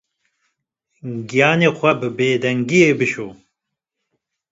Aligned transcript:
Giyanê 1.29 1.69
xwe 1.77 1.91
bi 1.99 2.09
bêdengiyê 2.17 2.91
bişo. 2.99 3.27